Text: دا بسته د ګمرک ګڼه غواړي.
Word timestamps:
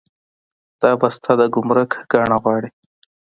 دا 0.81 0.91
بسته 1.01 1.31
د 1.39 1.41
ګمرک 1.53 1.91
ګڼه 2.11 2.37
غواړي. 2.43 2.69